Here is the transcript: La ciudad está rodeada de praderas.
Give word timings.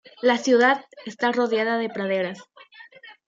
La 0.23 0.39
ciudad 0.39 0.83
está 1.05 1.31
rodeada 1.31 1.77
de 1.77 1.87
praderas. 1.87 2.39